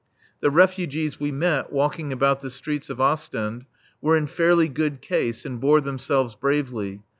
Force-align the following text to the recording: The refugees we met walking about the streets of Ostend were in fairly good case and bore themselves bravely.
The 0.39 0.49
refugees 0.49 1.19
we 1.19 1.31
met 1.31 1.71
walking 1.71 2.11
about 2.11 2.41
the 2.41 2.49
streets 2.49 2.89
of 2.89 2.99
Ostend 2.99 3.65
were 4.01 4.17
in 4.17 4.25
fairly 4.25 4.67
good 4.67 4.99
case 4.99 5.45
and 5.45 5.61
bore 5.61 5.79
themselves 5.79 6.33
bravely. 6.33 7.03